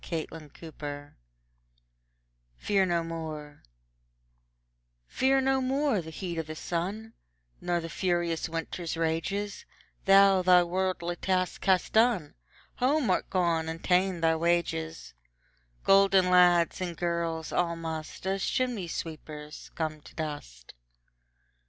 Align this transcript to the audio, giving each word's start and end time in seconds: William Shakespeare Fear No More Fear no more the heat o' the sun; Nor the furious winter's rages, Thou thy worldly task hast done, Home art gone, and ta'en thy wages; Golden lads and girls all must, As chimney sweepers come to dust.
William 0.11 0.49
Shakespeare 0.55 1.15
Fear 2.57 2.87
No 2.87 3.03
More 3.03 3.61
Fear 5.05 5.41
no 5.41 5.61
more 5.61 6.01
the 6.01 6.09
heat 6.09 6.39
o' 6.39 6.41
the 6.41 6.55
sun; 6.55 7.13
Nor 7.61 7.81
the 7.81 7.87
furious 7.87 8.49
winter's 8.49 8.97
rages, 8.97 9.63
Thou 10.05 10.41
thy 10.41 10.63
worldly 10.63 11.17
task 11.17 11.63
hast 11.65 11.93
done, 11.93 12.33
Home 12.77 13.11
art 13.11 13.29
gone, 13.29 13.69
and 13.69 13.83
ta'en 13.83 14.21
thy 14.21 14.35
wages; 14.35 15.13
Golden 15.83 16.31
lads 16.31 16.81
and 16.81 16.97
girls 16.97 17.51
all 17.51 17.75
must, 17.75 18.25
As 18.25 18.43
chimney 18.43 18.87
sweepers 18.87 19.69
come 19.75 20.01
to 20.01 20.15
dust. 20.15 20.73